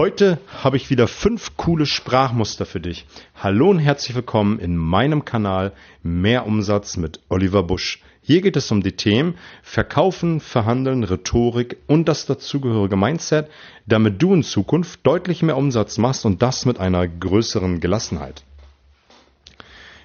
Heute 0.00 0.38
habe 0.62 0.78
ich 0.78 0.88
wieder 0.88 1.06
fünf 1.06 1.58
coole 1.58 1.84
Sprachmuster 1.84 2.64
für 2.64 2.80
dich. 2.80 3.04
Hallo 3.34 3.68
und 3.68 3.80
herzlich 3.80 4.16
willkommen 4.16 4.58
in 4.58 4.74
meinem 4.74 5.26
Kanal 5.26 5.74
Mehr 6.02 6.46
Umsatz 6.46 6.96
mit 6.96 7.20
Oliver 7.28 7.64
Busch. 7.64 8.00
Hier 8.22 8.40
geht 8.40 8.56
es 8.56 8.70
um 8.70 8.82
die 8.82 8.96
Themen 8.96 9.34
Verkaufen, 9.62 10.40
Verhandeln, 10.40 11.04
Rhetorik 11.04 11.76
und 11.86 12.08
das 12.08 12.24
dazugehörige 12.24 12.96
Mindset, 12.96 13.50
damit 13.84 14.22
du 14.22 14.32
in 14.32 14.42
Zukunft 14.42 15.00
deutlich 15.06 15.42
mehr 15.42 15.58
Umsatz 15.58 15.98
machst 15.98 16.24
und 16.24 16.40
das 16.40 16.64
mit 16.64 16.80
einer 16.80 17.06
größeren 17.06 17.80
Gelassenheit. 17.80 18.42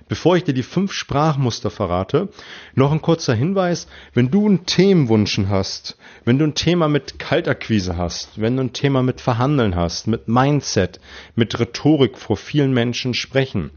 Bevor 0.07 0.37
ich 0.37 0.43
dir 0.43 0.53
die 0.53 0.61
fünf 0.61 0.93
Sprachmuster 0.93 1.71
verrate, 1.71 2.29
noch 2.75 2.91
ein 2.91 3.01
kurzer 3.01 3.33
Hinweis. 3.33 3.87
Wenn 4.13 4.29
du 4.29 4.45
einen 4.45 4.67
Themenwunschen 4.67 5.49
hast, 5.49 5.97
wenn 6.25 6.37
du 6.37 6.45
ein 6.45 6.53
Thema 6.53 6.87
mit 6.87 7.17
Kaltakquise 7.17 7.97
hast, 7.97 8.39
wenn 8.39 8.55
du 8.55 8.63
ein 8.63 8.73
Thema 8.73 9.01
mit 9.01 9.19
Verhandeln 9.19 9.75
hast, 9.75 10.05
mit 10.05 10.27
Mindset, 10.27 10.99
mit 11.35 11.59
Rhetorik 11.59 12.19
vor 12.19 12.37
vielen 12.37 12.71
Menschen 12.71 13.15
sprechen, 13.15 13.71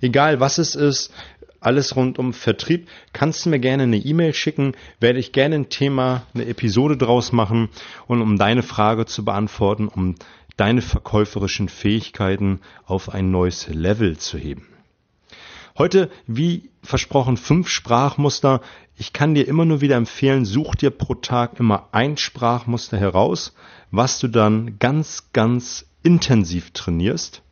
egal 0.00 0.38
was 0.38 0.58
es 0.58 0.76
ist, 0.76 1.12
alles 1.58 1.96
rund 1.96 2.16
um 2.18 2.32
Vertrieb, 2.32 2.88
kannst 3.12 3.44
du 3.44 3.50
mir 3.50 3.58
gerne 3.58 3.84
eine 3.84 3.96
E-Mail 3.96 4.34
schicken, 4.34 4.74
werde 5.00 5.18
ich 5.18 5.32
gerne 5.32 5.56
ein 5.56 5.68
Thema, 5.68 6.26
eine 6.34 6.46
Episode 6.46 6.96
draus 6.96 7.32
machen 7.32 7.70
und 8.06 8.22
um 8.22 8.38
deine 8.38 8.62
Frage 8.62 9.06
zu 9.06 9.24
beantworten, 9.24 9.88
um 9.88 10.14
deine 10.56 10.82
verkäuferischen 10.82 11.68
Fähigkeiten 11.68 12.60
auf 12.84 13.08
ein 13.08 13.32
neues 13.32 13.66
Level 13.68 14.16
zu 14.16 14.38
heben. 14.38 14.71
Heute, 15.78 16.10
wie 16.26 16.70
versprochen, 16.82 17.38
fünf 17.38 17.68
Sprachmuster. 17.68 18.60
Ich 18.94 19.14
kann 19.14 19.34
dir 19.34 19.48
immer 19.48 19.64
nur 19.64 19.80
wieder 19.80 19.96
empfehlen, 19.96 20.44
such 20.44 20.74
dir 20.74 20.90
pro 20.90 21.14
Tag 21.14 21.58
immer 21.58 21.88
ein 21.92 22.18
Sprachmuster 22.18 22.98
heraus, 22.98 23.54
was 23.90 24.18
du 24.18 24.28
dann 24.28 24.78
ganz, 24.78 25.32
ganz 25.32 25.86
intensiv 26.02 26.72
trainierst. 26.72 27.42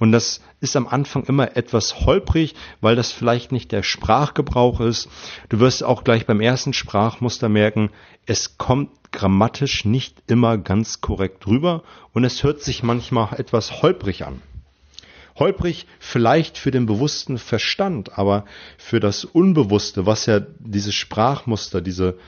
Und 0.00 0.10
das 0.10 0.40
ist 0.60 0.74
am 0.74 0.88
Anfang 0.88 1.22
immer 1.24 1.56
etwas 1.56 2.00
holprig, 2.00 2.56
weil 2.80 2.96
das 2.96 3.12
vielleicht 3.12 3.52
nicht 3.52 3.70
der 3.70 3.84
Sprachgebrauch 3.84 4.80
ist. 4.80 5.08
Du 5.48 5.60
wirst 5.60 5.84
auch 5.84 6.02
gleich 6.02 6.26
beim 6.26 6.40
ersten 6.40 6.72
Sprachmuster 6.72 7.48
merken, 7.48 7.90
es 8.26 8.58
kommt 8.58 8.90
grammatisch 9.12 9.84
nicht 9.84 10.20
immer 10.26 10.58
ganz 10.58 11.00
korrekt 11.00 11.46
rüber 11.46 11.84
und 12.12 12.24
es 12.24 12.42
hört 12.42 12.60
sich 12.60 12.82
manchmal 12.82 13.38
etwas 13.38 13.82
holprig 13.82 14.26
an. 14.26 14.42
Holprig 15.36 15.86
vielleicht 15.98 16.58
für 16.58 16.70
den 16.70 16.86
bewussten 16.86 17.38
Verstand, 17.38 18.18
aber 18.18 18.44
für 18.78 19.00
das 19.00 19.24
Unbewusste, 19.24 20.06
was 20.06 20.26
ja 20.26 20.40
dieses 20.58 20.94
Sprachmuster, 20.94 21.80
diese 21.80 22.18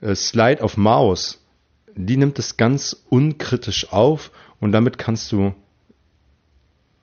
äh, 0.00 0.14
Slide 0.14 0.60
of 0.62 0.76
Maus, 0.76 1.40
die 1.94 2.16
nimmt 2.16 2.38
es 2.38 2.56
ganz 2.56 3.04
unkritisch 3.08 3.92
auf 3.92 4.30
und 4.60 4.72
damit 4.72 4.98
kannst 4.98 5.30
du 5.32 5.54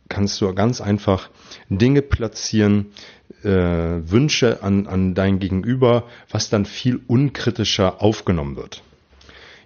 kannst 0.09 0.41
du 0.41 0.53
ganz 0.55 0.81
einfach 0.81 1.29
Dinge 1.69 2.01
platzieren, 2.01 2.87
äh, 3.43 3.47
Wünsche 3.47 4.63
an, 4.63 4.87
an 4.87 5.13
dein 5.13 5.37
Gegenüber, 5.37 6.05
was 6.31 6.49
dann 6.49 6.65
viel 6.65 6.99
unkritischer 7.07 8.01
aufgenommen 8.01 8.55
wird. 8.55 8.81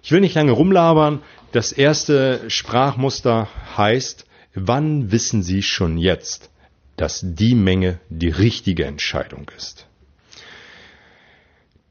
Ich 0.02 0.12
will 0.12 0.20
nicht 0.20 0.34
lange 0.34 0.52
rumlabern. 0.52 1.22
Das 1.52 1.72
erste 1.72 2.42
Sprachmuster 2.48 3.48
heißt, 3.76 4.23
Wann 4.54 5.10
wissen 5.10 5.42
Sie 5.42 5.62
schon 5.62 5.98
jetzt, 5.98 6.50
dass 6.96 7.20
die 7.24 7.56
Menge 7.56 7.98
die 8.08 8.28
richtige 8.28 8.84
Entscheidung 8.84 9.50
ist? 9.56 9.86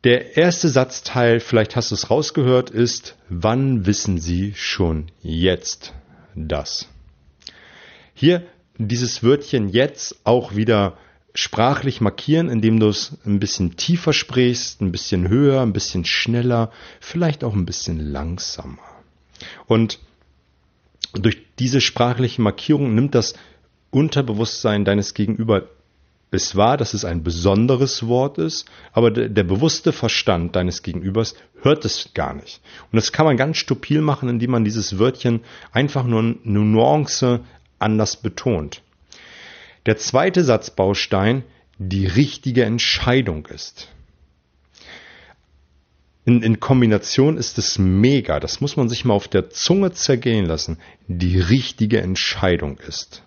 Der 0.06 0.38
erste 0.38 0.70
Satzteil, 0.70 1.40
vielleicht 1.40 1.76
hast 1.76 1.92
du 1.92 1.96
es 1.96 2.10
rausgehört, 2.10 2.70
ist, 2.70 3.16
wann 3.30 3.86
wissen 3.86 4.18
Sie 4.18 4.54
schon 4.56 5.12
jetzt 5.22 5.94
das? 6.36 6.88
Hier 8.14 8.44
dieses 8.78 9.24
Wörtchen 9.24 9.70
jetzt 9.70 10.16
auch 10.24 10.56
wieder 10.56 10.98
sprachlich 11.34 12.00
markieren, 12.00 12.50
indem 12.50 12.80
du 12.80 12.88
es 12.88 13.18
ein 13.26 13.40
bisschen 13.40 13.76
tiefer 13.76 14.14
sprichst, 14.14 14.82
ein 14.82 14.92
bisschen 14.92 15.28
höher, 15.28 15.62
ein 15.62 15.74
bisschen 15.74 16.06
schneller, 16.06 16.72
vielleicht 17.00 17.44
auch 17.44 17.54
ein 17.54 17.66
bisschen 17.66 18.00
langsamer. 18.00 18.80
Und 19.68 20.00
durch 21.14 21.38
diese 21.60 21.82
sprachliche 21.82 22.42
Markierung 22.42 22.96
nimmt 22.96 23.16
das 23.16 23.36
Unterbewusstsein 23.92 24.86
deines 24.86 25.14
Gegenüber 25.14 25.68
es 26.34 26.56
wahr, 26.56 26.78
dass 26.78 26.94
es 26.94 27.06
ein 27.06 27.24
besonderes 27.24 28.08
Wort 28.08 28.40
ist, 28.40 28.66
aber 28.92 29.12
der, 29.12 29.30
der, 29.30 29.44
bewusste 29.44 29.92
Verstand 29.92 30.56
deines 30.56 30.82
Gegenübers 30.82 31.36
hört 31.62 31.86
es 31.86 32.10
gar 32.16 32.34
nicht. 32.34 32.60
Und 32.92 32.96
das 32.96 33.12
kann 33.12 33.26
man 33.26 33.38
ganz 33.38 33.58
stupil 33.58 34.02
machen, 34.02 34.30
indem 34.30 34.52
man 34.52 34.66
dieses 34.66 34.98
Wörtchen 34.98 35.42
einfach 35.72 36.04
nur 36.06 36.22
eine 36.22 36.36
Nuance 36.44 37.42
anders 37.78 38.18
betont. 38.18 38.82
Der 39.86 39.98
zweite 39.98 40.44
Satzbaustein 40.44 41.44
die 41.78 42.08
richtige 42.08 42.64
Entscheidung 42.64 43.46
ist. 43.48 43.90
In, 46.26 46.42
in 46.42 46.60
Kombination 46.60 47.38
ist 47.38 47.58
es 47.58 47.78
mega. 47.78 48.40
Das 48.40 48.62
muss 48.62 48.78
man 48.78 48.88
sich 48.88 49.04
mal 49.04 49.14
auf 49.14 49.28
der 49.28 49.50
Zunge 49.50 49.92
zergehen 49.92 50.46
lassen. 50.46 50.78
Die 51.08 51.40
richtige 51.40 52.02
Entscheidung 52.02 52.78
ist. 52.80 53.24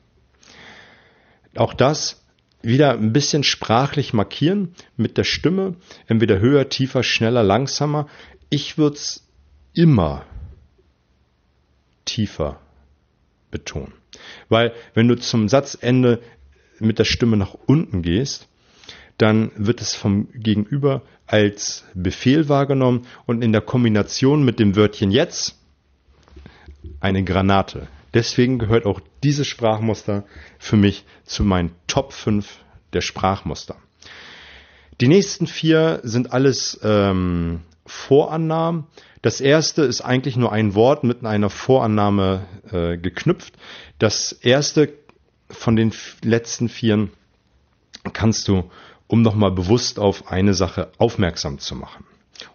Auch 1.55 1.75
das 1.75 2.23
wieder 2.63 2.93
ein 2.93 3.13
bisschen 3.13 3.45
sprachlich 3.45 4.13
markieren 4.13 4.75
mit 4.97 5.19
der 5.19 5.25
Stimme. 5.25 5.77
Entweder 6.07 6.41
höher, 6.41 6.69
tiefer, 6.69 7.03
schneller, 7.03 7.43
langsamer. 7.43 8.09
Ich 8.49 8.79
würde 8.79 8.97
es 8.97 9.27
immer 9.75 10.25
tiefer 12.07 12.61
betonen. 13.51 13.93
Weil 14.49 14.73
wenn 14.95 15.09
du 15.09 15.17
zum 15.17 15.49
Satzende 15.49 16.23
mit 16.79 16.99
der 16.99 17.05
Stimme 17.05 17.37
nach 17.37 17.55
unten 17.67 18.03
gehst, 18.03 18.49
dann 19.19 19.51
wird 19.57 19.81
es 19.81 19.95
vom 19.95 20.29
Gegenüber 20.33 21.03
als 21.27 21.85
Befehl 21.95 22.49
wahrgenommen 22.49 23.07
und 23.27 23.43
in 23.43 23.53
der 23.53 23.63
Kombination 23.63 24.45
mit 24.45 24.59
dem 24.59 24.77
Wörtchen 24.77 25.11
jetzt 25.11 25.57
eine 27.01 27.25
Granate. 27.25 27.89
Deswegen 28.15 28.59
gehört 28.59 28.87
auch 28.87 29.01
dieses 29.23 29.47
Sprachmuster 29.47 30.25
für 30.59 30.77
mich 30.77 31.05
zu 31.25 31.45
meinen 31.45 31.73
Top 31.87 32.13
5 32.13 32.59
der 32.93 33.01
Sprachmuster. 33.01 33.77
Die 35.01 35.09
nächsten 35.09 35.47
vier 35.47 36.01
sind 36.03 36.33
alles 36.33 36.81
ähm, 36.83 37.61
Vorannahmen. 37.85 38.87
Das 39.21 39.41
erste 39.41 39.83
ist 39.83 40.01
eigentlich 40.01 40.37
nur 40.37 40.53
ein 40.53 40.75
Wort 40.75 41.05
mit 41.05 41.25
einer 41.25 41.51
Vorannahme 41.51 42.47
äh, 42.71 42.97
geknüpft. 42.97 43.55
Das 43.99 44.33
erste 44.33 44.93
von 45.51 45.77
den 45.77 45.93
letzten 46.23 46.69
vieren 46.69 47.11
kannst 48.13 48.49
du 48.49 48.71
um 49.09 49.23
nochmal 49.23 49.53
bewusst 49.53 49.99
auf 49.99 50.29
eine 50.29 50.55
Sache 50.55 50.91
aufmerksam 50.99 51.59
zu 51.59 51.75
machen. 51.75 52.05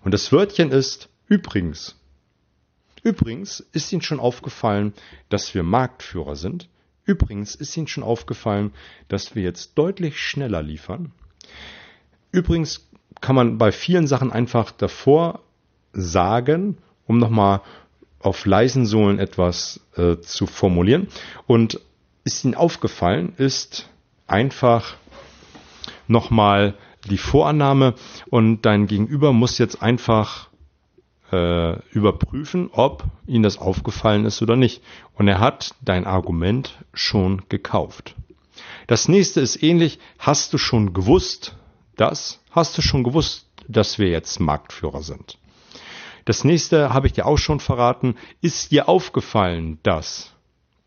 Und 0.03 0.13
das 0.13 0.31
Wörtchen 0.31 0.71
ist 0.71 1.09
übrigens. 1.27 1.95
Übrigens 3.03 3.61
ist 3.71 3.91
Ihnen 3.91 4.01
schon 4.01 4.19
aufgefallen, 4.19 4.93
dass 5.29 5.55
wir 5.55 5.63
Marktführer 5.63 6.35
sind. 6.35 6.69
Übrigens 7.05 7.55
ist 7.55 7.75
Ihnen 7.75 7.87
schon 7.87 8.03
aufgefallen, 8.03 8.73
dass 9.07 9.33
wir 9.35 9.43
jetzt 9.43 9.77
deutlich 9.77 10.19
schneller 10.19 10.61
liefern. 10.61 11.11
Übrigens 12.31 12.87
kann 13.19 13.35
man 13.35 13.57
bei 13.57 13.71
vielen 13.71 14.07
Sachen 14.07 14.31
einfach 14.31 14.71
davor 14.71 15.41
sagen, 15.93 16.77
um 17.07 17.17
nochmal 17.17 17.61
auf 18.19 18.45
leisen 18.45 18.85
Sohlen 18.85 19.19
etwas 19.19 19.81
äh, 19.95 20.17
zu 20.17 20.45
formulieren. 20.45 21.07
Und 21.47 21.79
ist 22.23 22.45
Ihnen 22.45 22.55
aufgefallen, 22.55 23.33
ist 23.37 23.89
einfach 24.27 24.95
nochmal 26.11 26.75
die 27.09 27.17
Vorannahme 27.17 27.95
und 28.29 28.61
dein 28.61 28.87
Gegenüber 28.87 29.33
muss 29.33 29.57
jetzt 29.57 29.81
einfach 29.81 30.49
äh, 31.31 31.79
überprüfen, 31.91 32.69
ob 32.73 33.05
ihm 33.25 33.43
das 33.43 33.57
aufgefallen 33.57 34.25
ist 34.25 34.41
oder 34.41 34.55
nicht. 34.55 34.83
Und 35.15 35.27
er 35.27 35.39
hat 35.39 35.73
dein 35.81 36.05
Argument 36.05 36.77
schon 36.93 37.43
gekauft. 37.49 38.15
Das 38.87 39.07
nächste 39.07 39.41
ist 39.41 39.63
ähnlich. 39.63 39.99
Hast 40.19 40.53
du 40.53 40.57
schon 40.57 40.93
gewusst, 40.93 41.55
dass? 41.95 42.41
Hast 42.51 42.77
du 42.77 42.81
schon 42.81 43.03
gewusst, 43.03 43.47
dass 43.67 43.97
wir 43.97 44.09
jetzt 44.09 44.39
Marktführer 44.39 45.01
sind? 45.01 45.37
Das 46.25 46.43
nächste 46.43 46.93
habe 46.93 47.07
ich 47.07 47.13
dir 47.13 47.25
auch 47.25 47.37
schon 47.37 47.59
verraten. 47.59 48.15
Ist 48.41 48.71
dir 48.71 48.89
aufgefallen, 48.89 49.79
dass? 49.83 50.33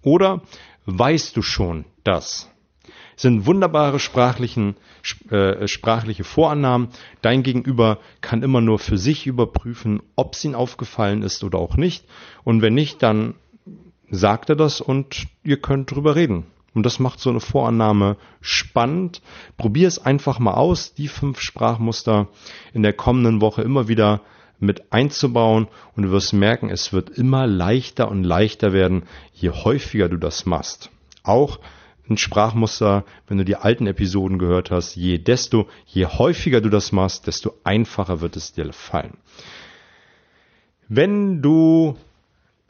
Oder 0.03 0.43
weißt 0.87 1.37
du 1.37 1.43
schon, 1.43 1.87
dass? 2.05 2.51
Sind 3.17 3.47
wunderbare 3.47 3.99
sprachlichen, 3.99 4.77
äh, 5.31 5.67
sprachliche 5.69 6.25
Vorannahmen. 6.25 6.89
Dein 7.23 7.43
Gegenüber 7.43 7.99
kann 8.21 8.43
immer 8.43 8.61
nur 8.61 8.79
für 8.79 8.99
sich 8.99 9.27
überprüfen, 9.27 10.03
ob 10.17 10.35
es 10.35 10.45
ihm 10.45 10.55
aufgefallen 10.55 11.23
ist 11.23 11.45
oder 11.45 11.59
auch 11.59 11.77
nicht. 11.77 12.05
Und 12.43 12.63
wenn 12.63 12.75
nicht, 12.75 13.03
dann 13.03 13.35
sagt 14.11 14.51
er 14.51 14.57
das 14.57 14.81
und 14.81 15.27
ihr 15.43 15.61
könnt 15.61 15.91
drüber 15.91 16.17
reden. 16.17 16.47
Und 16.75 16.85
das 16.85 16.99
macht 16.99 17.21
so 17.21 17.31
eine 17.31 17.41
Vorannahme 17.41 18.17
spannend. 18.41 19.23
Probier 19.57 19.87
es 19.87 20.05
einfach 20.05 20.41
mal 20.41 20.55
aus, 20.55 20.95
die 20.95 21.09
fünf 21.09 21.41
Sprachmuster 21.41 22.29
in 22.73 22.83
der 22.83 22.93
kommenden 22.93 23.41
Woche 23.41 23.63
immer 23.63 23.87
wieder 23.87 24.23
mit 24.59 24.93
einzubauen 24.93 25.69
und 25.95 26.05
du 26.05 26.11
wirst 26.11 26.33
merken, 26.33 26.71
es 26.71 26.93
wird 26.93 27.11
immer 27.11 27.47
leichter 27.47 28.11
und 28.11 28.25
leichter 28.25 28.73
werden, 28.73 29.05
je 29.33 29.51
häufiger 29.51 30.09
du 30.09 30.17
das 30.17 30.47
machst. 30.47 30.91
Auch 31.23 31.59
ein 32.09 32.19
Sprachmuster, 32.19 33.05
wenn 33.27 33.39
du 33.39 33.45
die 33.45 33.57
alten 33.57 33.87
Episoden 33.87 34.39
gehört 34.39 34.71
hast, 34.71 34.95
je 34.95 35.19
desto, 35.19 35.69
je 35.87 36.07
häufiger 36.07 36.61
du 36.61 36.69
das 36.69 36.93
machst, 36.93 37.27
desto 37.27 37.55
einfacher 37.65 38.21
wird 38.21 38.37
es 38.37 38.53
dir 38.53 38.73
fallen. 38.73 39.17
Wenn 40.89 41.41
du 41.41 41.97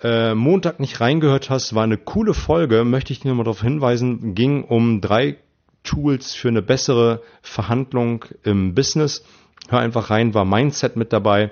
äh, 0.02 0.34
Montag 0.34 0.78
nicht 0.78 1.00
reingehört 1.00 1.50
hast, 1.50 1.75
war 1.75 1.82
eine 1.82 1.96
coole 1.96 2.34
Folge, 2.34 2.84
möchte 2.84 3.12
ich 3.12 3.20
dir 3.20 3.28
nochmal 3.28 3.44
darauf 3.44 3.62
hinweisen, 3.62 4.34
ging 4.34 4.64
um 4.64 5.00
drei 5.00 5.38
Tools 5.82 6.34
für 6.34 6.48
eine 6.48 6.62
bessere 6.62 7.22
Verhandlung 7.42 8.25
im 8.42 8.75
Business. 8.75 9.25
Hör 9.69 9.81
einfach 9.81 10.10
rein, 10.10 10.34
war 10.34 10.44
Mindset 10.44 10.96
mit 10.96 11.12
dabei. 11.12 11.50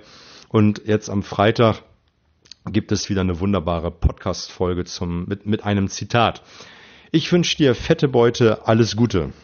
Und 0.48 0.82
jetzt 0.86 1.10
am 1.10 1.22
Freitag 1.22 1.82
gibt 2.66 2.92
es 2.92 3.10
wieder 3.10 3.22
eine 3.22 3.40
wunderbare 3.40 3.90
Podcast-Folge 3.90 4.84
zum, 4.84 5.26
mit, 5.26 5.46
mit 5.46 5.64
einem 5.64 5.88
Zitat. 5.88 6.42
Ich 7.14 7.30
wünsche 7.30 7.58
dir 7.58 7.74
fette 7.74 8.08
Beute, 8.08 8.66
alles 8.66 8.96
Gute. 8.96 9.34